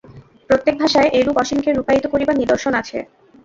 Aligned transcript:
প্রত্যেক 0.49 0.75
ভাষায় 0.81 1.09
এইরূপ 1.09 1.35
অসীমকে 1.37 1.69
রূপায়িত 1.71 2.05
করিবার 2.13 2.39
নিদর্শন 2.41 2.73
আছে। 2.81 2.97